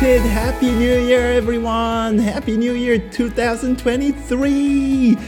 [0.00, 2.18] Belated Happy New Year everyone!
[2.18, 5.18] Happy New Year 2023!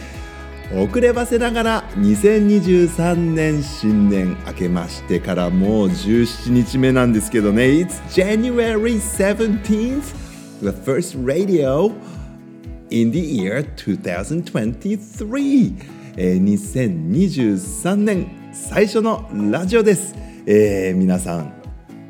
[0.73, 10.14] 遅ればせながら2023年新年明けましてからもう17日目なんですけどね It's January 17th
[10.63, 11.91] The first radio
[12.91, 15.75] in the year 2023、
[16.16, 20.14] えー、2023年最初のラジオです、
[20.46, 21.60] えー、皆さん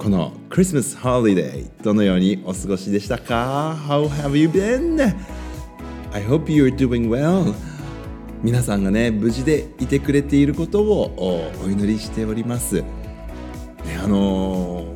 [0.01, 5.15] このクリスマスホリデーどのようにお過ごしでしたか？How have you been?
[6.15, 7.55] I hope you're doing well.
[8.43, 12.87] 皆さんがね無事でいてくれていることをお祈りしております、ね、
[14.03, 14.87] あの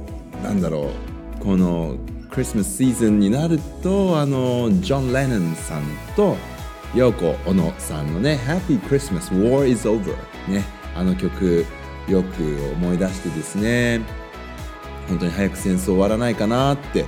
[0.40, 0.90] ー、なんだろ
[1.38, 1.44] う。
[1.44, 1.98] この
[2.30, 5.82] クリスマスシーズンになるとあのジョン・レノンさん
[6.16, 6.34] と
[6.94, 10.16] ヨーコ・オノさんのね「Happy Christmas War is Over」
[10.48, 10.64] ね
[10.96, 11.66] あの曲
[12.08, 14.23] よく思い出してですね。
[15.08, 17.04] 本当に早く戦争終わらないかなって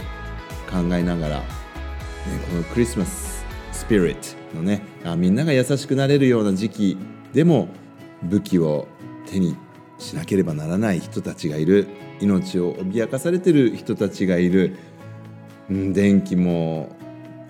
[0.71, 1.45] 考えながら、ね、
[2.51, 4.15] このクリスマススピリッ
[4.51, 6.99] トのねあみんなが優しくなれるような時期
[7.33, 7.69] でも
[8.23, 8.89] 武器を
[9.27, 9.57] 手に
[9.99, 11.87] しなければならない人たちがいる。
[12.21, 14.77] 命を脅かされてる人たちがいる。
[15.69, 16.95] 電気も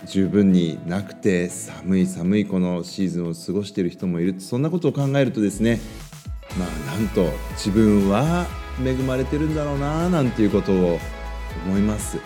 [0.06, 4.40] 十分になくて寒い寒いこのシーズンを過ごしている人もいる。
[4.40, 5.80] そんなことを考えるとですね
[6.58, 8.46] まあなんと自分は
[8.84, 10.98] 恵まれてるんだろうななんていうことを
[11.66, 12.18] 思います。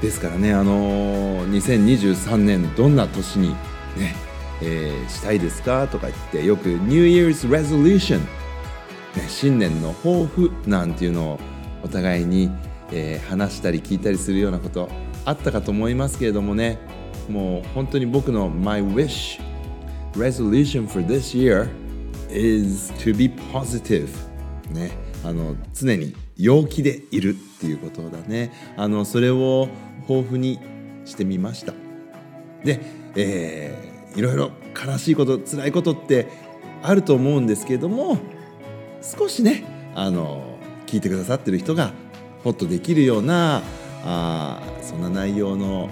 [0.00, 3.50] ですからねあの2023年どんな年に
[3.96, 4.14] ね、
[4.62, 8.26] えー、したいですかとか言ってよく New Year's Resolution、ね、
[9.28, 11.40] 新年の抱負なんていうのを
[11.82, 12.50] お互いに、
[12.92, 14.88] えー、話したり聞いたりするようなこと
[15.26, 16.78] あったかと思いますけれどもね
[17.28, 19.38] もう本当に僕の My wish
[20.14, 21.68] resolution for this year
[22.30, 24.08] is to be positive
[24.70, 25.09] ね。
[25.24, 28.52] あの常に陽気でいるっていうことだね。
[28.76, 29.68] あのそれを
[30.08, 30.58] 豊富に
[31.04, 31.74] してみました。
[32.64, 32.80] で、
[33.16, 34.50] えー、いろいろ
[34.86, 36.28] 悲しいこと辛いことって
[36.82, 38.18] あると思うんですけれども
[39.02, 39.64] 少しね
[39.94, 41.92] あの聞いてくださってる人が
[42.44, 43.62] ホッとできるような
[44.04, 45.88] あそんな内容の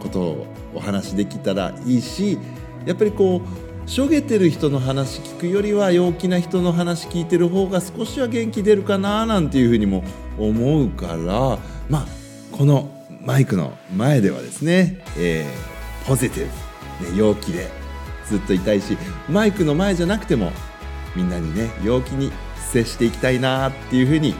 [0.00, 2.38] ことをお話しできたらいいし
[2.86, 10.04] やっぱりこうしょげてる人の話聞くよりは陽気な人の話聞いてる方が少しは元気出るかななんていうふうにも
[10.38, 12.06] 思うからまあ
[12.52, 16.48] このマイクの前ではですね、えー、ポジティ
[17.00, 17.70] ブ、ね、陽気で
[18.26, 18.96] ずっといたいし
[19.28, 20.52] マイクの前じゃなくても
[21.14, 22.32] みんなにね陽気に
[22.70, 24.32] 接していきたいなっていうふうに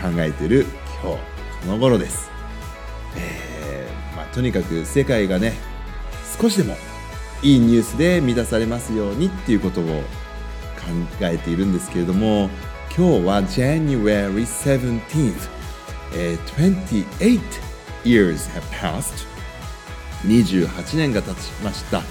[0.00, 0.66] 考えてる
[1.02, 1.18] 今日
[1.60, 2.30] この頃です。
[3.16, 5.54] えー、まあ、とにかく世界がね
[6.40, 6.76] 少しでも
[7.42, 9.92] いいニュースで満たされますようにっていうことを考
[11.20, 12.50] えているんですけれども
[12.96, 15.34] 今日は January 17th、
[16.14, 17.40] えー、28
[18.04, 19.26] years have passed
[20.24, 22.02] 28年が経ちました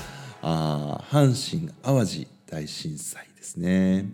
[0.42, 4.06] あ阪神・淡路大震災ですね、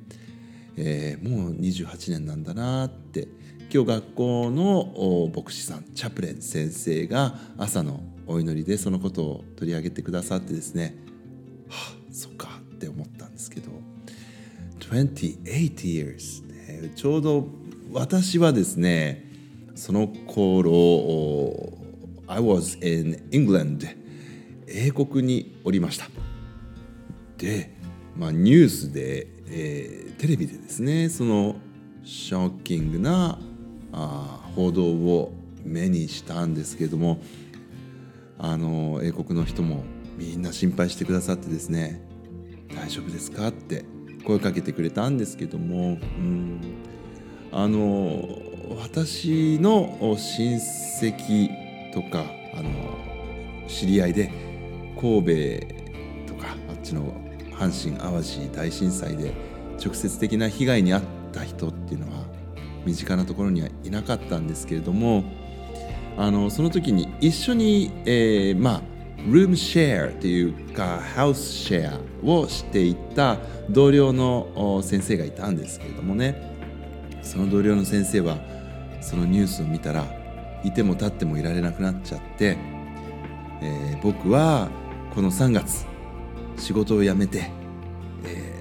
[0.78, 3.28] えー、もう28年なんだなって
[3.72, 10.96] 今日学校の牧師さんチャプレン先生が朝のお祈りでそのことを取り上げてくださってですね
[11.70, 13.72] はあそっかって思ったんですけど
[14.80, 17.48] 28 years、ね、ちょうど
[17.92, 19.30] 私はですね
[19.76, 21.74] その頃
[22.28, 23.88] I was in England
[24.68, 26.08] 英国におりました。
[27.38, 27.76] で、
[28.18, 31.58] まあ、ニュースで、えー、テレビでですねその
[32.04, 33.38] ショッキングな
[33.92, 35.34] あ報道を
[35.64, 37.22] 目にしたんですけれども
[38.44, 39.86] あの英国の人も
[40.18, 42.06] みんな心配してくださってですね
[42.76, 43.86] 「大丈夫ですか?」って
[44.26, 46.60] 声かけてくれたんですけどもうん
[47.54, 48.28] あの
[48.82, 51.50] 私の親戚
[51.94, 52.70] とかあの
[53.70, 54.30] 知り合いで
[55.00, 55.24] 神
[56.28, 57.14] 戸とかあっちの
[57.52, 59.32] 阪神・淡路大震災で
[59.84, 61.02] 直接的な被害に遭っ
[61.32, 62.26] た人っていうのは
[62.86, 65.24] 身近なところにはいなかったんですけれども
[66.18, 68.82] あのその時に一緒に、えー、まあ
[69.28, 73.38] ルームシェアというかハウスシェアをしていた
[73.70, 76.52] 同僚の先生がいたんですけれどもね。
[77.22, 78.38] その同僚の先生は
[79.02, 80.06] そのニュースを見たら
[80.64, 82.58] いても立ってもいられなくなっちゃって、
[83.62, 84.70] えー、僕は
[85.16, 85.86] この3月
[86.58, 87.50] 仕事を辞めて、
[88.26, 88.54] え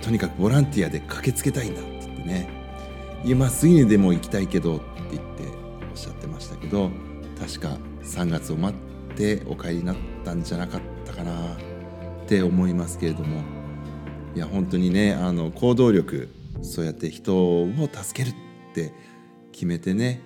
[0.00, 2.58] ー、とにかくボランティアで駆けつけたいんだって言ってね。
[3.24, 5.57] 今すぐにでも行きたいけどって言って
[5.98, 6.90] っしゃってましたけど
[7.38, 11.58] 確か3月を待ってお帰りになったんじゃなかったかなっ
[12.26, 13.58] て思いますけれども。
[14.34, 16.28] いや本当にねあの行動力
[16.62, 18.92] そうやって人を助けるって
[19.50, 20.20] 決めてね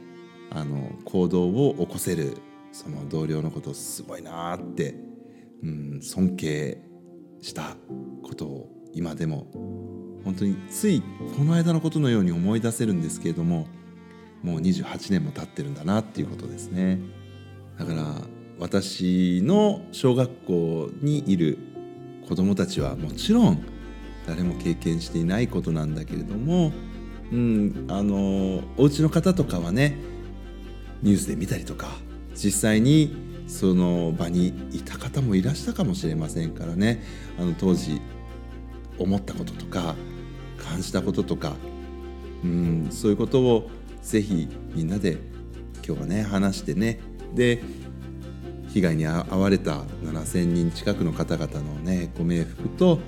[0.50, 2.36] あの行動を起こせる
[2.72, 4.96] その同僚のことすごいなって、
[5.62, 6.78] うん、尊敬
[7.40, 7.76] した
[8.22, 9.46] ことを今でも
[10.24, 11.02] 本当につい
[11.36, 13.66] この間のことのように思い出せるんですけれども
[14.42, 17.00] もう28年も経ってるんだなっていうことですね。
[17.78, 18.14] だから
[18.58, 21.58] 私の小学校にいる
[22.28, 23.64] 子どもたちはもちろん
[24.26, 26.72] 誰も経験していないことなんだけれども、
[27.32, 29.96] うん、あのお家の方とかはね
[31.02, 31.88] ニュースで見たりとか
[32.34, 37.02] 実際にその場にいた方もいらしたかもしれませんからね。
[37.38, 38.00] あの当時
[38.98, 39.96] 思ったこととか
[40.56, 41.56] 感じたこととか、
[42.44, 43.70] うん、そういうことを
[44.02, 45.18] ぜひみんなで
[45.86, 47.00] 今日はね話してね。
[47.34, 47.62] で
[48.68, 52.98] 被害に遭われた7,000人近くの方々のねご冥福と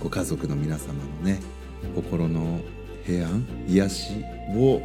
[0.00, 1.40] ご家族の皆様のね
[1.94, 2.60] 心の
[3.04, 4.24] 平安癒し
[4.56, 4.80] を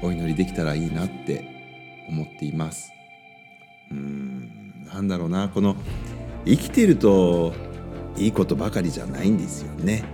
[0.00, 2.92] お祈りできたらいいなって思っています。
[3.90, 5.48] うんなんだろうな。
[5.48, 5.76] この
[6.44, 7.52] 生きてると
[8.16, 10.04] いいことばかりじゃないんですよね。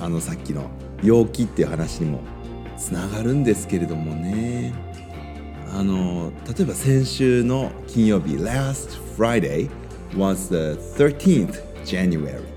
[0.00, 0.70] あのさっきの
[1.02, 2.20] 陽気っていう話にも
[2.76, 4.72] つながるんですけれどもね。
[5.74, 9.70] あの例えば先週の金曜日 Last Friday
[10.14, 12.52] was the 13th January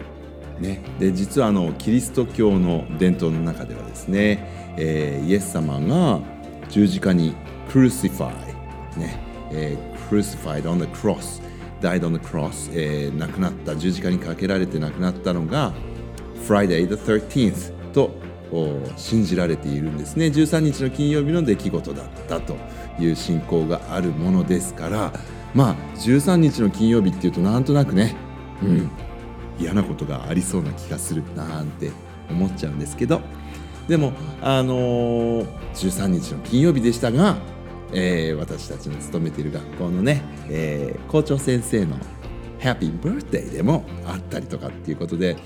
[0.59, 6.21] ね、で実はあのキリスト教の伝統の中ではですね、えー、イエス様が
[6.69, 7.35] 十字架に
[7.67, 8.31] crucify
[8.97, 9.19] ね、
[9.51, 11.41] えー、crucified on the cross
[11.81, 15.73] died on the cross、えー、亡くなった十字架にかけられて亡くなったのが
[16.47, 18.11] Friday the 13th と
[18.97, 20.27] 信じられているんですね。
[20.27, 22.55] 13日の金曜日の出来事だったと
[22.99, 25.13] いう信仰があるものですから。
[25.53, 28.13] まあ13日の金曜日っていうとなんとなくね、
[28.61, 28.89] うん、
[29.57, 31.91] 嫌なことがありそうな気がするなんて
[32.29, 33.21] 思っちゃうんですけど。
[33.87, 37.37] でもあのー、13日の金曜日でしたが、
[37.93, 41.95] えー、私たちの勤めている学校のね、えー、校長先生の
[42.59, 45.37] ハッピーバースデーでもあったりとかっていうことであ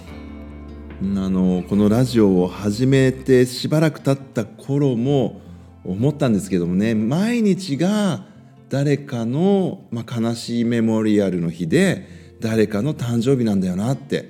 [1.02, 5.42] のこのラジオを始めてしばらく経った頃も
[5.86, 8.26] 思ったんですけどもね毎日が
[8.68, 14.30] 誰かの、まあ、悲しいメモリアルの日で誰かの誕生日なんだよなって。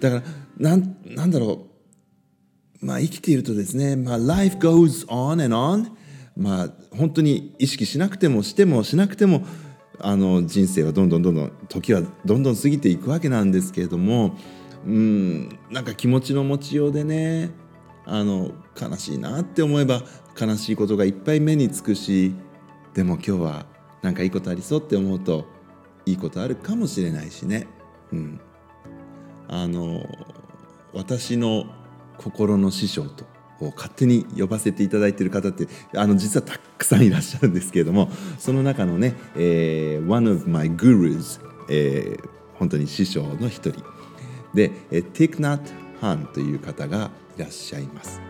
[0.00, 0.22] だから
[0.58, 1.66] なんなんだろ
[2.82, 2.86] う。
[2.86, 5.90] まあ生きているとですね、まあ、life goes on and on
[6.36, 9.44] まあ本当に意識しなくてもしてもしなくても
[9.98, 14.36] あの人生はどんどんどんどん時はどんどん過ぎていくわけなんですけれども
[14.86, 17.50] うんなんか気持ちの持ちようでね
[18.04, 20.02] あの悲しいなって思えば
[20.40, 22.34] 悲しいことがいっぱい目につくし
[22.94, 23.66] でも今日は
[24.02, 25.46] なんかいいことありそうって思うと
[26.06, 27.66] いいことあるかもしれないしね。
[28.12, 28.40] うん、
[29.46, 30.06] あの
[30.94, 31.66] 私の
[32.16, 33.26] 心の師匠と
[33.76, 38.08] 勝手に呼ばせていただいている方ってあの実はたくさんいらっしゃるんですけれども
[38.38, 43.84] その中のね、えー、One of my gurus、えー、本当に師匠の一人
[44.54, 48.20] で、えティクナット・ハンという方がいらっしゃいます。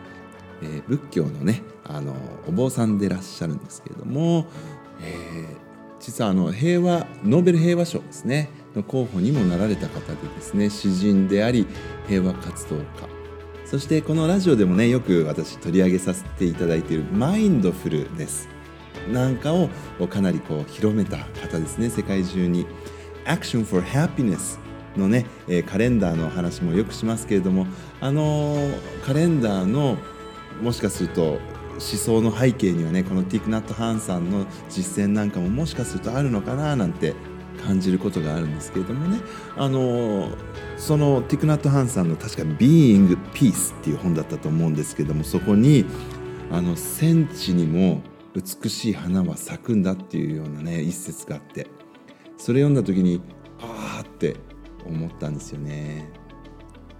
[0.63, 2.15] えー、仏教のねあの
[2.47, 4.47] お坊さんでいらっしゃるんですけれども、
[5.01, 5.47] えー、
[6.01, 11.67] 実はあの平和ノーベル平和賞ですねの候補にもなられた方でですね詩人であり
[12.09, 12.85] 平和活動家。
[13.65, 18.49] そしてこのラジオでもねよく私取り上げさせていただいているマインドフルです。
[19.13, 19.69] なんかを
[20.09, 22.67] かなりこう広めた方ですね世界中に。
[23.25, 24.59] Action for Happiness
[24.99, 27.67] のね、えカレンダーの話もよくしますけれども
[28.01, 28.57] あの
[29.05, 29.97] カレンダーの
[30.61, 31.39] もしかすると
[31.73, 37.15] 思想の背景にはねこのティクナット・ハンさんの実践なんかももしかするとあるのかななんて
[37.65, 39.21] 感じることがあるんですけれどもね。
[39.57, 40.31] あの
[40.77, 45.85] そのティクナット・ハンさんの確か「Being Peace」っていう本だったと思うんですけどもそこに
[46.53, 48.03] あの戦地にも
[48.35, 51.67] 美しい花は咲くんだっていうようなね一節があって
[52.37, 53.21] それ読んだ時に
[53.61, 54.37] ああって
[54.89, 56.09] 思ったんですよね。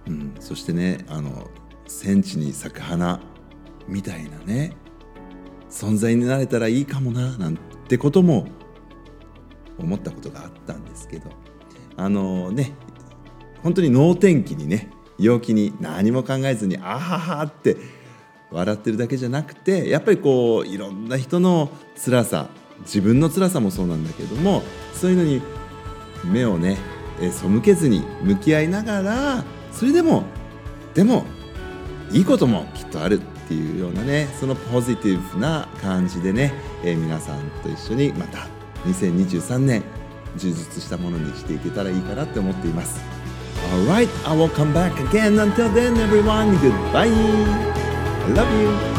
[0.07, 1.49] うん、そしてねあの
[1.87, 3.19] 戦地に咲く花
[3.87, 4.75] みたいなね
[5.69, 8.47] 存在になれたらいいかもななんてことも
[9.77, 11.29] 思ったことがあったんですけど
[11.95, 12.73] あのね
[13.63, 17.77] 本当に能天気にね陽気に何も考えずにあははって
[18.51, 21.69] 笑ってるだけじゃなくてやっぱりこういろんな人の
[22.03, 22.49] 辛さ
[22.81, 25.41] 自分の辛さもそうなんだけどもそういうのに
[26.23, 26.77] 目をね
[27.21, 30.23] え背けずに向き合いながらそれでも
[30.93, 31.25] でも
[32.11, 38.47] いいこともきっとあるっていうようなねそのポジティブな感じでね、えー、皆さんと一緒にまた
[38.85, 39.83] 2023年
[40.37, 42.99] 充実したものにしていけたらいいかなって思っています
[43.73, 45.37] Alright, I will come back again.
[45.37, 47.09] Until then, everyone, goodbye.
[47.09, 48.98] I love you.